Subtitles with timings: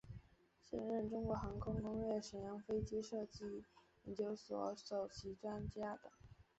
[0.63, 3.63] 现任中国航空工业沈阳飞机设计
[4.05, 6.11] 研究所首席专家等。